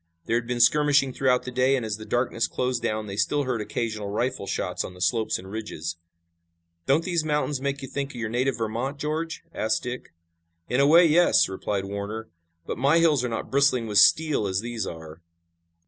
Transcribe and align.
There 0.25 0.35
had 0.37 0.47
been 0.47 0.59
skirmishing 0.59 1.13
throughout 1.13 1.43
the 1.43 1.51
day, 1.51 1.75
and 1.75 1.85
as 1.85 1.97
the 1.97 2.05
darkness 2.07 2.47
closed 2.47 2.81
down 2.81 3.05
they 3.05 3.15
still 3.17 3.43
heard 3.43 3.61
occasional 3.61 4.09
rifle 4.09 4.47
shots 4.47 4.83
on 4.83 4.95
the 4.95 4.99
slopes 4.99 5.37
and 5.37 5.47
ridges. 5.51 5.97
"Don't 6.87 7.03
these 7.03 7.23
mountains 7.23 7.61
make 7.61 7.83
you 7.83 7.87
think 7.87 8.09
of 8.09 8.15
your 8.15 8.27
native 8.27 8.57
Vermont, 8.57 8.97
George?" 8.97 9.43
asked 9.53 9.83
Dick. 9.83 10.11
"In 10.67 10.79
a 10.79 10.87
way, 10.87 11.05
yes," 11.05 11.47
replied 11.47 11.85
Warner, 11.85 12.29
"but 12.65 12.79
my 12.79 12.97
hills 12.97 13.23
are 13.23 13.29
not 13.29 13.51
bristling 13.51 13.85
with 13.85 13.99
steel 13.99 14.47
as 14.47 14.61
these 14.61 14.87
are." 14.87 15.21